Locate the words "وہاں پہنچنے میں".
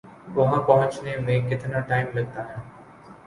0.35-1.39